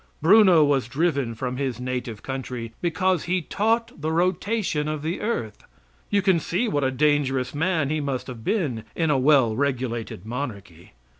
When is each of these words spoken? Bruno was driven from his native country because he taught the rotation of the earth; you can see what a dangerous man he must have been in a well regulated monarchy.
Bruno 0.19 0.63
was 0.65 0.87
driven 0.87 1.35
from 1.35 1.57
his 1.57 1.79
native 1.79 2.23
country 2.23 2.73
because 2.81 3.25
he 3.25 3.39
taught 3.43 4.01
the 4.01 4.11
rotation 4.11 4.87
of 4.87 5.03
the 5.03 5.21
earth; 5.21 5.63
you 6.09 6.23
can 6.23 6.39
see 6.39 6.67
what 6.67 6.83
a 6.83 6.89
dangerous 6.89 7.53
man 7.53 7.91
he 7.91 8.01
must 8.01 8.25
have 8.25 8.43
been 8.43 8.83
in 8.95 9.11
a 9.11 9.19
well 9.19 9.55
regulated 9.55 10.25
monarchy. 10.25 10.93